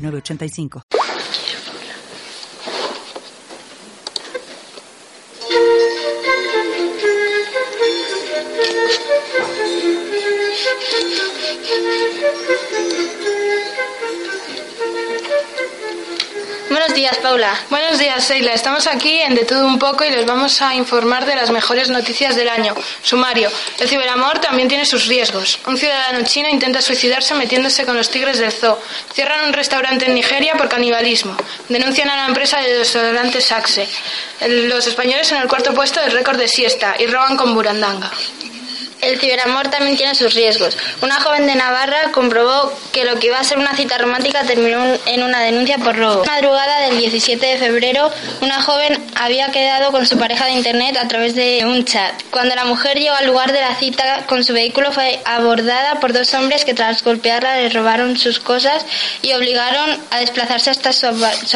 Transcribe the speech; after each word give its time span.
8985. 0.00 0.99
Paula. 17.30 17.54
Buenos 17.70 18.00
días, 18.00 18.24
Seila. 18.24 18.54
Estamos 18.54 18.88
aquí 18.88 19.20
en 19.20 19.36
De 19.36 19.44
Todo 19.44 19.64
Un 19.64 19.78
Poco 19.78 20.02
y 20.02 20.10
les 20.10 20.26
vamos 20.26 20.60
a 20.62 20.74
informar 20.74 21.26
de 21.26 21.36
las 21.36 21.52
mejores 21.52 21.88
noticias 21.88 22.34
del 22.34 22.48
año. 22.48 22.74
Sumario. 23.04 23.48
El 23.78 23.88
ciberamor 23.88 24.40
también 24.40 24.66
tiene 24.66 24.84
sus 24.84 25.06
riesgos. 25.06 25.60
Un 25.64 25.78
ciudadano 25.78 26.24
chino 26.24 26.48
intenta 26.48 26.82
suicidarse 26.82 27.36
metiéndose 27.36 27.86
con 27.86 27.96
los 27.96 28.10
tigres 28.10 28.40
del 28.40 28.50
zoo. 28.50 28.76
Cierran 29.14 29.44
un 29.46 29.52
restaurante 29.52 30.06
en 30.06 30.14
Nigeria 30.14 30.54
por 30.56 30.68
canibalismo. 30.68 31.36
Denuncian 31.68 32.10
a 32.10 32.16
la 32.16 32.26
empresa 32.26 32.58
de 32.58 32.78
desodorantes 32.78 33.44
Saxe. 33.44 33.88
Los 34.48 34.88
españoles 34.88 35.30
en 35.30 35.38
el 35.38 35.46
cuarto 35.46 35.72
puesto 35.72 36.00
del 36.00 36.10
récord 36.10 36.36
de 36.36 36.48
siesta 36.48 36.96
y 36.98 37.06
roban 37.06 37.36
con 37.36 37.54
burandanga. 37.54 38.10
El 39.02 39.18
ciberamor 39.18 39.68
también 39.68 39.96
tiene 39.96 40.14
sus 40.14 40.34
riesgos. 40.34 40.76
Una 41.02 41.20
joven 41.20 41.46
de 41.46 41.54
Navarra 41.54 42.12
comprobó 42.12 42.72
que 42.92 43.04
lo 43.04 43.18
que 43.18 43.28
iba 43.28 43.38
a 43.38 43.44
ser 43.44 43.58
una 43.58 43.74
cita 43.74 43.98
romántica 43.98 44.42
terminó 44.44 44.84
en 45.06 45.22
una 45.22 45.40
denuncia 45.40 45.78
por 45.78 45.96
robo. 45.96 46.24
Madrugada 46.26 46.80
del 46.82 46.98
17 46.98 47.44
de 47.44 47.58
febrero, 47.58 48.10
una 48.40 48.60
joven 48.62 49.02
había 49.14 49.50
quedado 49.50 49.92
con 49.92 50.06
su 50.06 50.18
pareja 50.18 50.46
de 50.46 50.52
internet 50.52 50.96
a 50.96 51.08
través 51.08 51.34
de 51.34 51.62
un 51.64 51.84
chat. 51.84 52.12
Cuando 52.30 52.54
la 52.54 52.64
mujer 52.64 52.98
llegó 52.98 53.14
al 53.14 53.26
lugar 53.26 53.52
de 53.52 53.60
la 53.60 53.74
cita 53.76 54.24
con 54.26 54.44
su 54.44 54.52
vehículo 54.52 54.92
fue 54.92 55.20
abordada 55.24 56.00
por 56.00 56.12
dos 56.12 56.32
hombres 56.34 56.64
que 56.64 56.74
tras 56.74 57.02
golpearla 57.02 57.56
le 57.56 57.68
robaron 57.70 58.18
sus 58.18 58.38
cosas 58.38 58.84
y 59.22 59.32
obligaron 59.32 59.98
a 60.10 60.20
desplazarse 60.20 60.70
hasta 60.70 60.92
su, 60.92 61.06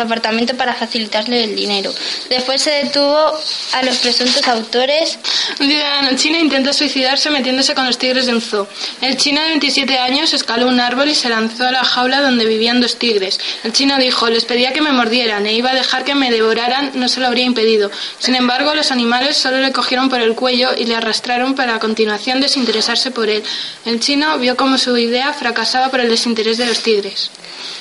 apartamento 0.00 0.56
para 0.56 0.75
facilitarle 0.75 1.45
el 1.45 1.56
dinero. 1.56 1.92
Después 2.28 2.62
se 2.62 2.70
detuvo 2.70 3.39
a 3.72 3.83
los 3.83 3.98
presuntos 3.98 4.47
autores. 4.48 5.19
Un 5.61 5.69
ciudadano 5.69 6.17
chino 6.17 6.39
intenta 6.39 6.72
suicidarse 6.72 7.31
metiéndose 7.34 7.74
con 7.74 7.86
los 7.86 7.98
tigres 7.98 8.27
de 8.27 8.32
un 8.32 8.40
zoo. 8.40 8.66
El 9.02 9.16
chino 9.18 9.42
de 9.42 9.48
27 9.48 9.98
años 9.98 10.32
escaló 10.32 10.68
un 10.68 10.80
árbol 10.80 11.08
y 11.08 11.14
se 11.14 11.28
lanzó 11.28 11.66
a 11.66 11.72
la 11.72 11.84
jaula 11.84 12.22
donde 12.22 12.46
vivían 12.46 12.80
dos 12.80 12.96
tigres. 12.96 13.38
El 13.64 13.72
chino 13.72 13.98
dijo, 13.98 14.30
les 14.30 14.44
pedía 14.44 14.72
que 14.72 14.80
me 14.80 14.92
mordieran 14.92 15.44
e 15.46 15.52
iba 15.52 15.72
a 15.72 15.74
dejar 15.74 16.04
que 16.04 16.14
me 16.14 16.30
devoraran, 16.30 16.92
no 16.94 17.08
se 17.08 17.20
lo 17.20 17.26
habría 17.26 17.44
impedido. 17.44 17.91
Sin 18.18 18.36
embargo, 18.36 18.74
los 18.74 18.91
animales 18.91 19.36
solo 19.36 19.58
le 19.58 19.72
cogieron 19.72 20.08
por 20.08 20.20
el 20.20 20.34
cuello 20.34 20.70
y 20.78 20.84
le 20.84 20.96
arrastraron 20.96 21.54
para 21.54 21.74
a 21.74 21.80
continuación 21.80 22.41
desinteresarse 22.41 23.10
por 23.10 23.28
él. 23.28 23.42
El 23.84 24.00
chino 24.00 24.38
vio 24.38 24.56
como 24.56 24.78
su 24.78 24.96
idea 24.96 25.32
fracasaba 25.32 25.91
por 25.91 26.00
el 26.00 26.08
desinterés 26.08 26.56
de 26.56 26.66
los 26.66 26.80
tigres. 26.82 27.30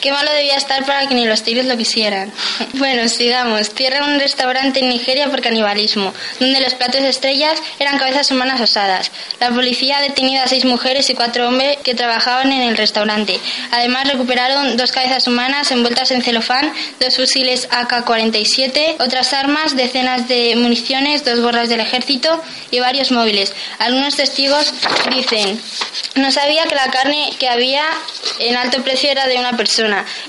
Qué 0.01 0.11
malo 0.11 0.31
debía 0.31 0.55
estar 0.55 0.85
para 0.85 1.07
que 1.07 1.15
ni 1.15 1.25
los 1.25 1.43
tigres 1.43 1.65
lo 1.65 1.77
quisieran. 1.77 2.31
Bueno, 2.73 3.07
sigamos. 3.07 3.69
Cierran 3.69 4.11
un 4.11 4.19
restaurante 4.19 4.79
en 4.81 4.89
Nigeria 4.89 5.29
por 5.29 5.41
canibalismo, 5.41 6.13
donde 6.39 6.59
los 6.59 6.73
platos 6.73 7.01
estrellas 7.01 7.61
eran 7.79 7.97
cabezas 7.97 8.29
humanas 8.31 8.59
asadas. 8.59 9.11
La 9.39 9.51
policía 9.51 9.97
ha 9.97 10.01
detenido 10.01 10.43
a 10.43 10.47
seis 10.47 10.65
mujeres 10.65 11.09
y 11.09 11.13
cuatro 11.13 11.47
hombres 11.47 11.77
que 11.83 11.93
trabajaban 11.93 12.51
en 12.51 12.63
el 12.63 12.75
restaurante. 12.75 13.39
Además, 13.71 14.07
recuperaron 14.11 14.75
dos 14.75 14.91
cabezas 14.91 15.27
humanas 15.27 15.71
envueltas 15.71 16.11
en 16.11 16.23
celofán, 16.23 16.73
dos 16.99 17.15
fusiles 17.15 17.69
AK-47, 17.69 18.95
otras 18.99 19.33
armas, 19.33 19.75
decenas 19.75 20.27
de 20.27 20.55
municiones, 20.57 21.23
dos 21.23 21.39
gorras 21.39 21.69
del 21.69 21.79
ejército 21.79 22.41
y 22.71 22.79
varios 22.79 23.11
móviles. 23.11 23.53
Algunos 23.79 24.15
testigos 24.15 24.73
dicen, 25.15 25.61
no 26.15 26.31
sabía 26.31 26.65
que 26.65 26.75
la 26.75 26.91
carne 26.91 27.31
que 27.39 27.47
había 27.47 27.85
en 28.39 28.57
alto 28.57 28.81
precio 28.83 29.09
era 29.09 29.27
de 29.27 29.37
una 29.37 29.51
persona. 29.51 29.62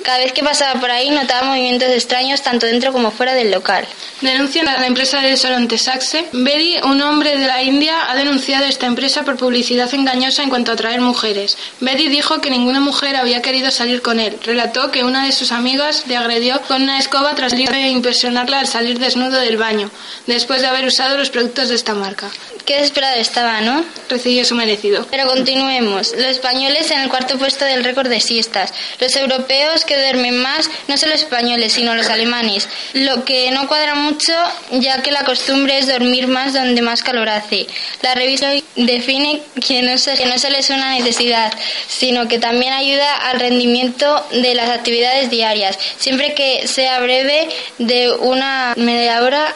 Cada 0.02 0.18
vez 0.18 0.32
que 0.32 0.42
pasaba 0.42 0.80
por 0.80 0.90
ahí 0.90 1.10
notaba 1.10 1.48
movimientos 1.48 1.88
extraños 1.88 2.42
tanto 2.42 2.66
dentro 2.66 2.92
como 2.92 3.10
fuera 3.10 3.34
del 3.34 3.50
local. 3.50 3.86
Denuncian 4.20 4.68
a 4.68 4.78
la 4.78 4.86
empresa 4.86 5.20
de 5.20 5.36
Soronte 5.36 5.78
Saxe. 5.78 6.26
Bedi, 6.32 6.76
un 6.84 7.00
hombre 7.02 7.36
de 7.36 7.46
la 7.46 7.62
India, 7.62 8.10
ha 8.10 8.14
denunciado 8.14 8.64
esta 8.64 8.86
empresa 8.86 9.22
por 9.22 9.36
publicidad 9.36 9.92
engañosa 9.92 10.42
en 10.42 10.50
cuanto 10.50 10.70
a 10.70 10.74
atraer 10.74 11.00
mujeres. 11.00 11.56
Bedi 11.80 12.08
dijo 12.08 12.40
que 12.40 12.50
ninguna 12.50 12.80
mujer 12.80 13.16
había 13.16 13.42
querido 13.42 13.70
salir 13.70 14.02
con 14.02 14.20
él. 14.20 14.38
Relató 14.44 14.90
que 14.90 15.04
una 15.04 15.26
de 15.26 15.32
sus 15.32 15.52
amigas 15.52 16.04
le 16.06 16.16
agredió 16.16 16.60
con 16.62 16.82
una 16.82 16.98
escoba 16.98 17.34
tras 17.34 17.54
impresionarla 17.54 18.60
al 18.60 18.66
salir 18.66 18.98
desnudo 18.98 19.38
del 19.40 19.56
baño, 19.56 19.90
después 20.26 20.60
de 20.60 20.68
haber 20.68 20.86
usado 20.86 21.16
los 21.16 21.30
productos 21.30 21.68
de 21.68 21.74
esta 21.74 21.94
marca. 21.94 22.30
Qué 22.64 22.76
desesperado 22.76 23.20
estaba, 23.20 23.60
¿no? 23.60 23.84
Recibió 24.08 24.42
su 24.44 24.54
merecido. 24.54 25.06
Pero 25.10 25.26
continuemos. 25.26 26.12
Los 26.12 26.26
españoles 26.26 26.90
en 26.90 27.00
el 27.00 27.10
cuarto 27.10 27.38
puesto 27.38 27.64
del 27.66 27.84
récord 27.84 28.08
de 28.08 28.20
siestas. 28.20 28.72
Los 29.00 29.12
europeos 29.24 29.84
que 29.84 29.96
duermen 29.96 30.38
más 30.38 30.70
no 30.88 30.96
son 30.96 31.10
los 31.10 31.20
españoles, 31.20 31.72
sino 31.72 31.94
los 31.94 32.08
alemanes. 32.08 32.68
Lo 32.92 33.24
que 33.24 33.50
no 33.50 33.68
cuadra 33.68 33.94
mucho, 33.94 34.32
ya 34.70 35.02
que 35.02 35.10
la 35.10 35.24
costumbre 35.24 35.78
es 35.78 35.86
dormir 35.86 36.26
más 36.26 36.54
donde 36.54 36.82
más 36.82 37.02
calor 37.02 37.28
hace. 37.28 37.66
La 38.02 38.14
revista 38.14 38.52
define 38.76 39.42
que 39.66 39.82
no, 39.82 39.92
que 40.16 40.26
no 40.26 40.38
solo 40.38 40.56
es 40.56 40.70
una 40.70 40.94
necesidad, 40.94 41.52
sino 41.88 42.28
que 42.28 42.38
también 42.38 42.72
ayuda 42.72 43.14
al 43.28 43.40
rendimiento 43.40 44.24
de 44.32 44.54
las 44.54 44.70
actividades 44.70 45.30
diarias, 45.30 45.78
siempre 45.98 46.34
que 46.34 46.66
sea 46.68 47.00
breve 47.00 47.48
de 47.78 48.12
una 48.12 48.74
media 48.76 49.22
hora 49.22 49.54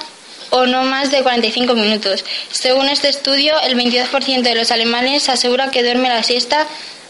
o 0.50 0.66
no 0.66 0.82
más 0.82 1.10
de 1.10 1.22
45 1.22 1.74
minutos. 1.74 2.24
Según 2.50 2.88
este 2.88 3.08
estudio, 3.08 3.58
el 3.60 3.76
22% 3.76 4.42
de 4.42 4.54
los 4.54 4.70
alemanes 4.70 5.28
asegura 5.28 5.70
que 5.70 5.82
duerme 5.82 6.08
la 6.08 6.22
siesta 6.22 6.66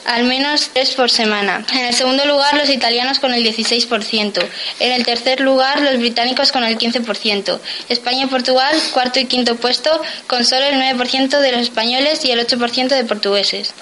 al 0.08 0.24
menos 0.24 0.70
tres 0.72 0.94
por 0.94 1.10
semana. 1.10 1.64
En 1.72 1.84
el 1.84 1.94
segundo 1.94 2.24
lugar, 2.24 2.56
los 2.56 2.70
italianos 2.70 3.18
con 3.18 3.34
el 3.34 3.44
16%. 3.44 4.42
En 4.80 4.92
el 4.92 5.04
tercer 5.04 5.40
lugar, 5.40 5.82
los 5.82 5.98
británicos 5.98 6.50
con 6.50 6.64
el 6.64 6.78
15%. 6.78 7.60
España 7.90 8.24
y 8.24 8.26
Portugal, 8.26 8.74
cuarto 8.94 9.20
y 9.20 9.26
quinto 9.26 9.56
puesto, 9.56 9.90
con 10.26 10.44
solo 10.44 10.64
el 10.64 10.76
9% 10.76 11.38
de 11.38 11.52
los 11.52 11.60
españoles 11.60 12.24
y 12.24 12.30
el 12.30 12.40
8% 12.40 12.88
de 12.88 13.04
portugueses. 13.04 13.74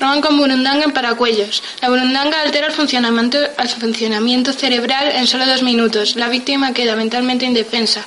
Roban 0.00 0.22
con 0.22 0.38
burundanga 0.38 0.84
en 0.84 0.92
paracuellos. 0.92 1.62
La 1.82 1.90
burundanga 1.90 2.40
altera 2.40 2.68
el 2.68 2.72
funcionamiento, 2.72 3.38
el 3.38 3.68
funcionamiento 3.68 4.52
cerebral 4.52 5.12
en 5.12 5.26
solo 5.26 5.46
dos 5.46 5.62
minutos. 5.62 6.16
La 6.16 6.28
víctima 6.28 6.72
queda 6.72 6.96
mentalmente 6.96 7.44
indefensa, 7.44 8.04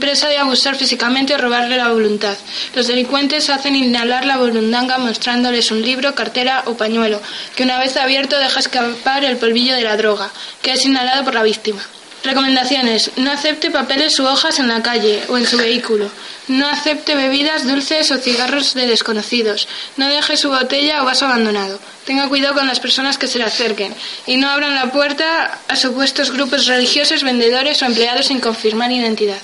presa 0.00 0.28
de 0.28 0.38
abusar 0.38 0.74
físicamente 0.74 1.34
o 1.34 1.38
robarle 1.38 1.76
la 1.76 1.92
voluntad. 1.92 2.36
Los 2.74 2.88
delincuentes 2.88 3.48
hacen 3.48 3.76
inhalar 3.76 4.26
la 4.26 4.38
burundanga 4.38 4.98
mostrándoles 4.98 5.70
un 5.70 5.82
libro, 5.82 6.14
cartera 6.14 6.64
o 6.66 6.74
pañuelo, 6.84 7.18
que 7.56 7.62
una 7.62 7.78
vez 7.78 7.96
abierto 7.96 8.38
deja 8.38 8.60
escapar 8.60 9.24
el 9.24 9.38
polvillo 9.38 9.74
de 9.74 9.84
la 9.84 9.96
droga, 9.96 10.30
que 10.60 10.72
es 10.72 10.84
inhalado 10.84 11.24
por 11.24 11.34
la 11.34 11.42
víctima. 11.42 11.82
Recomendaciones. 12.24 13.10
No 13.16 13.30
acepte 13.30 13.70
papeles 13.70 14.18
u 14.18 14.24
hojas 14.26 14.58
en 14.58 14.68
la 14.68 14.82
calle 14.82 15.22
o 15.28 15.36
en 15.36 15.46
su 15.46 15.58
vehículo. 15.58 16.10
No 16.48 16.66
acepte 16.68 17.14
bebidas 17.14 17.66
dulces 17.66 18.10
o 18.10 18.18
cigarros 18.18 18.74
de 18.74 18.86
desconocidos. 18.86 19.68
No 19.98 20.08
deje 20.08 20.38
su 20.38 20.48
botella 20.48 21.02
o 21.02 21.04
vaso 21.04 21.26
abandonado. 21.26 21.78
Tenga 22.06 22.28
cuidado 22.28 22.54
con 22.54 22.66
las 22.66 22.80
personas 22.80 23.18
que 23.18 23.28
se 23.28 23.38
le 23.38 23.44
acerquen. 23.44 23.94
Y 24.26 24.38
no 24.38 24.48
abran 24.48 24.74
la 24.74 24.90
puerta 24.90 25.58
a 25.68 25.76
supuestos 25.76 26.30
grupos 26.30 26.66
religiosos, 26.66 27.22
vendedores 27.22 27.82
o 27.82 27.86
empleados 27.86 28.26
sin 28.26 28.40
confirmar 28.40 28.90
identidad. 28.90 29.40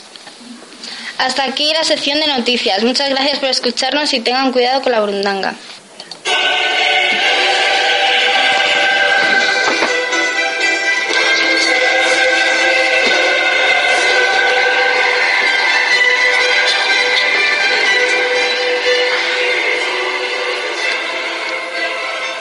Hasta 1.18 1.44
aquí 1.44 1.70
la 1.74 1.84
sección 1.84 2.18
de 2.18 2.28
noticias. 2.28 2.82
Muchas 2.82 3.10
gracias 3.10 3.40
por 3.40 3.50
escucharnos 3.50 4.10
y 4.14 4.20
tengan 4.20 4.52
cuidado 4.52 4.80
con 4.80 4.92
la 4.92 5.00
burundanga. 5.00 5.54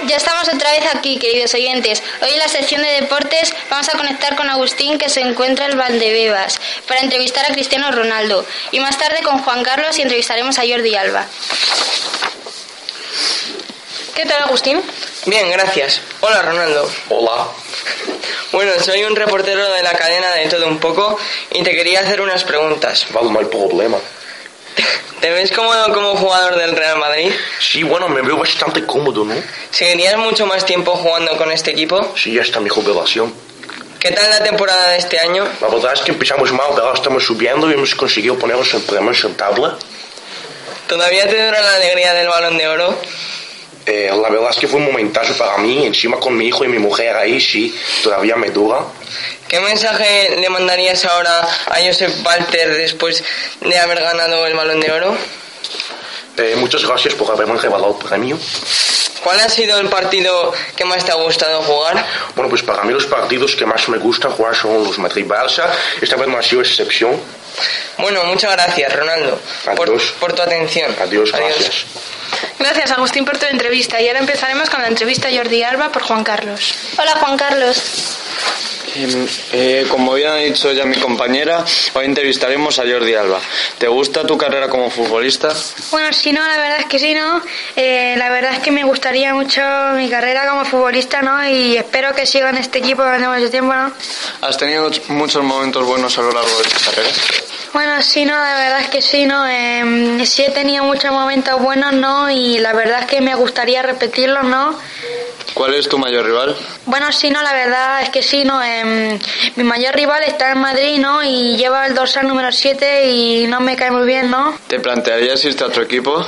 Ya 0.08 0.16
estamos 0.16 0.48
otra 0.48 0.72
vez 0.72 0.86
aquí, 0.96 1.20
queridos 1.20 1.54
oyentes. 1.54 2.02
Hoy 2.22 2.30
en 2.30 2.40
la 2.40 2.48
sección 2.48 2.82
de 2.82 3.02
deportes 3.02 3.54
vamos 3.70 3.90
a 3.90 3.98
conectar 3.98 4.36
con 4.38 4.50
Agustín, 4.50 4.98
que 4.98 5.10
se 5.10 5.20
encuentra 5.20 5.66
en 5.66 5.78
Valdebebas, 5.78 6.60
para 6.88 7.02
entrevistar 7.02 7.46
a 7.46 7.54
Cristiano 7.54 7.92
Ronaldo. 7.92 8.46
Y 8.72 8.80
más 8.80 8.98
tarde 8.98 9.22
con 9.24 9.40
Juan 9.40 9.62
Carlos 9.62 9.98
y 9.98 10.02
entrevistaremos 10.02 10.58
a 10.58 10.62
Jordi 10.62 10.96
Alba. 10.96 11.26
¿Qué 14.16 14.26
tal, 14.26 14.44
Agustín? 14.44 14.82
Bien, 15.26 15.52
gracias. 15.52 16.02
Hola, 16.22 16.44
Ronaldo. 16.44 16.90
Hola. 17.10 17.48
Bueno, 18.54 18.72
soy 18.82 19.04
un 19.04 19.18
reportero 19.18 19.70
de 19.70 19.84
la 19.84 19.94
cadena 19.94 20.32
de 20.34 20.48
todo 20.48 20.66
un 20.68 20.80
poco 20.80 21.18
y 21.52 21.62
te 21.62 21.72
quería 21.72 22.00
hacer 22.00 22.22
unas 22.22 22.46
preguntas. 22.46 23.06
Vale, 23.12 23.32
no 23.32 23.40
hay 23.40 23.46
problema. 23.46 23.98
¿Te 25.20 25.30
ves 25.32 25.52
cómodo 25.52 25.94
como 25.94 26.16
jugador 26.16 26.56
del 26.58 26.76
Real 26.76 26.98
Madrid? 26.98 27.32
Sí, 27.60 27.84
bueno, 27.84 28.08
me 28.08 28.22
veo 28.22 28.38
bastante 28.38 28.86
cómodo, 28.86 29.26
¿no? 29.26 29.36
¿Seguirías 29.72 30.18
mucho 30.18 30.46
más 30.46 30.66
tiempo 30.66 30.96
jugando 30.96 31.36
con 31.38 31.52
este 31.52 31.72
equipo? 31.72 32.14
Sí, 32.16 32.34
ya 32.34 32.42
está 32.42 32.60
mi 32.60 32.70
jubilación. 32.70 33.34
¿Qué 34.00 34.12
tal 34.12 34.30
la 34.30 34.42
temporada 34.42 34.92
de 34.92 34.98
este 34.98 35.20
año? 35.20 35.46
La 35.60 35.68
verdad 35.68 35.94
es 35.94 36.02
que 36.02 36.12
empezamos 36.12 36.54
mal, 36.54 36.68
pero 36.70 36.88
ahora 36.88 36.98
estamos 36.98 37.26
subiendo 37.26 37.70
y 37.70 37.74
hemos 37.74 37.94
conseguido 37.96 38.40
ponernos 38.40 38.74
en 38.74 38.82
primera 38.84 39.18
en 39.22 39.36
tabla. 39.36 39.78
¿Todavía 40.88 41.28
te 41.28 41.46
dura 41.46 41.62
la 41.62 41.76
alegría 41.76 42.14
del 42.14 42.30
balón 42.30 42.58
de 42.58 42.68
oro? 42.68 42.98
Eh, 43.86 44.10
la 44.10 44.30
verdad 44.30 44.52
es 44.52 44.58
que 44.58 44.68
fue 44.68 44.80
un 44.80 44.86
momentazo 44.86 45.34
para 45.36 45.58
mí, 45.58 45.86
encima 45.86 46.18
con 46.18 46.38
mi 46.38 46.48
hijo 46.48 46.64
y 46.64 46.68
mi 46.68 46.80
mujer 46.80 47.16
ahí, 47.16 47.42
sí, 47.42 47.76
todavía 48.04 48.36
me 48.36 48.52
dura. 48.52 48.86
¿Qué 49.50 49.60
mensaje 49.60 50.38
le 50.38 50.48
mandarías 50.48 51.04
ahora 51.06 51.40
a 51.42 51.76
Josep 51.84 52.24
Walter 52.24 52.78
después 52.78 53.24
de 53.62 53.80
haber 53.80 54.00
ganado 54.00 54.46
el 54.46 54.54
balón 54.54 54.80
de 54.80 54.92
oro? 54.92 55.18
Eh, 56.38 56.56
muchas 56.56 56.86
gracias 56.86 57.16
por 57.16 57.32
haberme 57.32 57.60
regalado 57.60 57.98
el 58.00 58.08
premio. 58.08 58.38
¿Cuál 59.24 59.40
ha 59.40 59.50
sido 59.50 59.80
el 59.80 59.90
partido 59.90 60.54
que 60.76 60.86
más 60.86 61.04
te 61.04 61.12
ha 61.12 61.16
gustado 61.16 61.64
jugar? 61.64 62.06
Bueno, 62.36 62.48
pues 62.50 62.62
para 62.62 62.84
mí 62.84 62.94
los 62.94 63.08
partidos 63.08 63.56
que 63.56 63.66
más 63.66 63.90
me 63.90 63.98
gustan 63.98 64.32
jugar 64.32 64.56
son 64.56 64.84
los 64.84 65.00
Madrid-Barça. 65.00 65.66
Esta 66.00 66.16
vez 66.16 66.28
no 66.28 66.38
ha 66.38 66.44
sido 66.44 66.62
excepción. 66.62 67.20
Bueno, 67.98 68.24
muchas 68.26 68.52
gracias, 68.52 68.96
Ronaldo, 68.96 69.42
por, 69.76 69.90
Adiós. 69.90 70.14
por 70.20 70.34
tu 70.34 70.44
atención. 70.44 70.96
Adiós, 71.02 71.32
gracias. 71.32 71.86
Gracias, 72.60 72.92
Agustín, 72.92 73.26
por 73.26 73.38
tu 73.40 73.48
entrevista. 73.48 74.00
Y 74.00 74.08
ahora 74.08 74.20
empezaremos 74.20 74.70
con 74.70 74.82
la 74.82 74.88
entrevista 74.88 75.28
a 75.28 75.32
Jordi 75.32 75.64
Alba 75.64 75.92
por 75.92 76.04
Juan 76.04 76.24
Carlos. 76.24 76.76
Hola 76.98 77.16
Juan 77.20 77.36
Carlos. 77.36 77.82
Em, 78.96 79.28
eh, 79.54 79.86
como 79.90 80.14
bien 80.14 80.30
ha 80.30 80.36
dicho 80.38 80.72
ya 80.72 80.86
mi 80.86 80.96
compañera, 80.96 81.64
hoy 81.94 82.06
entrevistaremos 82.06 82.80
a 82.80 82.84
Jordi 82.84 83.14
Alba. 83.14 83.40
¿Te 83.78 83.88
gusta 83.88 84.26
tu 84.26 84.38
carrera 84.38 84.68
como 84.68 84.90
futbolista? 84.90 85.50
Bueno, 85.92 86.12
si 86.12 86.32
no, 86.32 86.42
la 86.42 86.58
verdad 86.58 86.80
es 86.80 86.86
que 86.86 86.98
sí, 86.98 87.14
¿no? 87.14 87.42
Eh, 87.76 88.16
la 88.18 88.30
verdad 88.30 88.54
es 88.54 88.60
que 88.60 88.72
me 88.72 88.84
gustaría 88.84 89.34
mucho 89.34 89.62
mi 89.96 90.10
carrera 90.10 90.48
como 90.48 90.66
futbolista, 90.66 91.22
¿no? 91.22 91.48
Y 91.48 91.78
espero 91.78 92.14
que 92.16 92.26
siga 92.26 92.50
en 92.50 92.58
este 92.58 92.80
equipo 92.80 93.04
durante 93.04 93.28
mucho 93.28 93.52
tiempo, 93.52 93.74
¿no? 93.74 93.92
¿Has 94.42 94.58
tenido 94.58 94.90
muchos 95.10 95.44
momentos 95.44 95.86
buenos 95.86 96.18
a 96.18 96.22
lo 96.22 96.32
largo 96.32 96.58
de 96.58 96.64
tu 96.64 96.86
carrera? 96.86 97.10
Bueno, 97.74 98.02
sí, 98.02 98.26
no, 98.26 98.34
la 98.34 98.56
verdad 98.56 98.82
es 98.82 98.90
que 98.90 99.02
sí, 99.02 99.26
¿no? 99.26 99.48
Eh, 99.48 100.26
sí 100.26 100.44
he 100.44 100.50
tenido 100.50 100.84
muchos 100.84 101.12
momentos 101.12 101.62
buenos, 101.62 101.94
¿no? 101.94 102.30
Y 102.32 102.58
la 102.58 102.74
verdad 102.74 103.02
es 103.02 103.06
que 103.06 103.22
me 103.22 103.36
gustaría 103.36 103.84
repetirlos, 103.84 104.44
¿no? 104.46 104.76
¿Cuál 105.60 105.74
es 105.74 105.90
tu 105.90 105.98
mayor 105.98 106.26
rival? 106.26 106.56
Bueno, 106.86 107.12
sí, 107.12 107.30
no, 107.30 107.44
la 107.44 107.52
verdad 107.52 108.02
es 108.02 108.10
que 108.12 108.24
sí, 108.24 108.46
¿no? 108.46 108.64
Em, 108.64 109.20
mi 109.58 109.64
mayor 109.66 109.94
rival 109.94 110.24
está 110.24 110.54
en 110.54 110.60
Madrid, 110.60 111.00
¿no? 111.00 111.22
Y 111.22 111.58
lleva 111.58 111.86
el 111.86 111.94
dorsal 111.94 112.30
número 112.30 112.50
7 112.50 113.12
y 113.12 113.46
no 113.46 113.60
me 113.60 113.76
cae 113.76 113.92
muy 113.92 114.08
bien, 114.08 114.32
¿no? 114.32 114.58
¿Te 114.70 114.80
plantearías 114.80 115.44
irte 115.44 115.66
a 115.66 115.68
otro 115.68 115.84
equipo? 115.84 116.26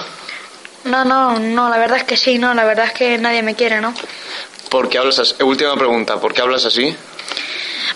No, 0.83 1.05
no, 1.05 1.39
no, 1.39 1.69
la 1.69 1.77
verdad 1.77 1.99
es 1.99 2.03
que 2.03 2.17
sí, 2.17 2.39
no, 2.39 2.53
la 2.53 2.65
verdad 2.65 2.87
es 2.87 2.91
que 2.91 3.17
nadie 3.19 3.41
me 3.41 3.55
quiere, 3.55 3.79
¿no? 3.79 3.93
¿Por 4.67 4.89
qué 4.89 4.97
hablas 4.97 5.17
así? 5.19 5.41
Última 5.41 5.77
pregunta, 5.77 6.19
¿por 6.19 6.33
qué 6.33 6.41
hablas 6.41 6.65
así? 6.65 6.93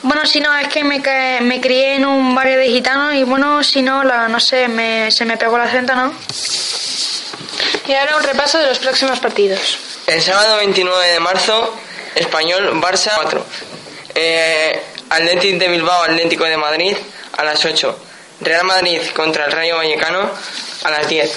Bueno, 0.04 0.26
si 0.26 0.40
no, 0.40 0.56
es 0.58 0.70
que 0.70 0.86
me, 0.86 1.02
me 1.42 1.60
crié 1.60 1.96
en 1.96 2.06
un 2.06 2.34
barrio 2.34 2.60
de 2.60 2.70
gitanos 2.70 3.14
y 3.14 3.26
bueno, 3.26 3.62
si 3.62 3.82
no, 3.82 4.06
la, 4.06 4.30
no 4.30 4.40
sé, 4.40 4.70
me, 4.70 5.12
se 5.12 5.26
me 5.26 5.36
pegó 5.36 5.58
el 5.58 5.64
acento, 5.64 5.96
¿no? 5.96 6.14
Y 7.90 7.94
ahora 7.94 8.16
un 8.16 8.24
repaso 8.24 8.58
de 8.58 8.68
los 8.68 8.80
próximos 8.80 9.20
partidos. 9.20 9.95
El 10.08 10.22
sábado 10.22 10.58
29 10.58 11.14
de 11.14 11.20
marzo, 11.20 11.74
Español 12.14 12.80
Barça 12.80 13.14
4. 13.16 13.44
Eh, 14.14 14.82
Atlético 15.10 15.58
de 15.58 15.68
Bilbao, 15.68 16.04
Atlético 16.04 16.44
de 16.46 16.58
Madrid 16.58 16.96
a 17.36 17.44
las 17.44 17.66
8. 17.66 17.98
Real 18.42 18.66
Madrid 18.66 19.02
contra 19.16 19.46
el 19.46 19.52
Rayo 19.52 19.78
Vallecano 19.78 20.30
a 20.84 20.92
las 20.92 21.10
10. 21.10 21.32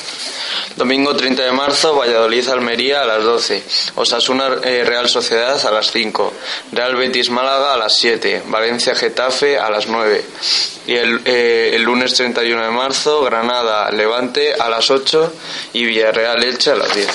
Domingo 0.77 1.17
30 1.17 1.45
de 1.45 1.53
marzo, 1.53 1.97
Valladolid 1.97 2.47
Almería 2.49 3.01
a 3.01 3.07
las 3.07 3.25
12. 3.25 3.63
Osasuna 3.95 4.59
eh, 4.63 4.85
Real 4.85 5.09
Sociedad 5.09 5.65
a 5.67 5.71
las 5.71 5.91
5. 5.91 6.33
Real 6.73 6.95
Betis 6.95 7.31
Málaga 7.31 7.73
a 7.73 7.77
las 7.79 7.97
7. 7.97 8.43
Valencia 8.47 8.95
Getafe 8.95 9.59
a 9.59 9.71
las 9.71 9.87
9. 9.87 10.25
Y 10.87 10.95
el, 10.95 11.23
eh, 11.25 11.71
el 11.73 11.83
lunes 11.83 12.13
31 12.15 12.65
de 12.65 12.71
marzo, 12.71 13.23
Granada 13.23 13.91
Levante 13.91 14.53
a 14.55 14.69
las 14.69 14.91
8 14.91 15.33
y 15.73 15.87
Villarreal 15.87 16.45
Elche 16.45 16.73
a 16.73 16.77
las 16.77 16.95
10. 16.95 17.09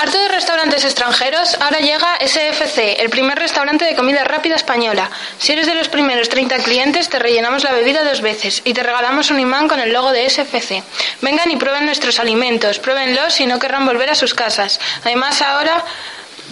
Harto 0.00 0.16
de 0.16 0.28
restaurantes 0.40 0.84
extranjeros, 0.86 1.54
ahora 1.60 1.80
llega 1.80 2.16
SFC, 2.26 2.98
el 2.98 3.10
primer 3.10 3.38
restaurante 3.38 3.84
de 3.84 3.94
comida 3.94 4.24
rápida 4.24 4.54
española. 4.54 5.10
Si 5.38 5.52
eres 5.52 5.66
de 5.66 5.74
los 5.74 5.88
primeros 5.90 6.30
30 6.30 6.56
clientes, 6.62 7.10
te 7.10 7.18
rellenamos 7.18 7.62
la 7.62 7.72
bebida 7.72 8.02
dos 8.04 8.22
veces 8.22 8.62
y 8.64 8.72
te 8.72 8.82
regalamos 8.82 9.30
un 9.30 9.38
imán 9.38 9.68
con 9.68 9.80
el 9.80 9.92
logo 9.92 10.12
de 10.12 10.24
SFC. 10.30 10.82
Vengan 11.20 11.50
y 11.50 11.56
prueben 11.56 11.84
nuestros 11.84 12.18
alimentos, 12.20 12.78
pruébenlos 12.78 13.38
y 13.40 13.44
no 13.46 13.58
querrán 13.58 13.84
volver 13.84 14.08
a 14.08 14.14
sus 14.14 14.32
casas. 14.32 14.80
Además, 15.04 15.42
ahora, 15.42 15.84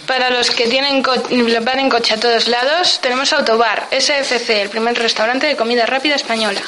para 0.07 0.29
los 0.29 0.51
que 0.51 0.67
tienen 0.67 1.03
co- 1.03 1.15
van 1.63 1.79
en 1.81 1.89
coche 1.89 2.13
a 2.13 2.21
todos 2.21 2.47
lados, 2.47 2.99
tenemos 3.01 3.33
Autobar, 3.33 3.87
SFC, 3.91 4.61
el 4.61 4.69
primer 4.69 4.99
restaurante 4.99 5.47
de 5.47 5.57
comida 5.57 5.87
rápida 5.87 6.17
española. 6.17 6.61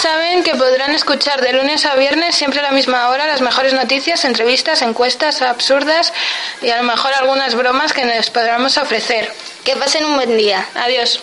Saben 0.00 0.42
que 0.42 0.54
podrán 0.54 0.94
escuchar 0.94 1.40
de 1.40 1.52
lunes 1.52 1.84
a 1.86 1.94
viernes, 1.94 2.34
siempre 2.34 2.60
a 2.60 2.62
la 2.62 2.72
misma 2.72 3.08
hora, 3.08 3.26
las 3.26 3.40
mejores 3.40 3.72
noticias, 3.72 4.24
entrevistas, 4.24 4.82
encuestas 4.82 5.42
absurdas 5.42 6.12
y 6.60 6.70
a 6.70 6.76
lo 6.78 6.82
mejor 6.82 7.12
algunas 7.14 7.54
bromas 7.54 7.92
que 7.92 8.04
les 8.04 8.30
podremos 8.30 8.78
ofrecer. 8.78 9.30
Que 9.64 9.76
pasen 9.76 10.04
un 10.04 10.16
buen 10.16 10.36
día. 10.36 10.66
Adiós. 10.74 11.22